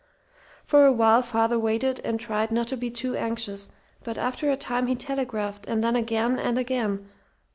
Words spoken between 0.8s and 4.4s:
a while father waited and tried not to be too anxious; but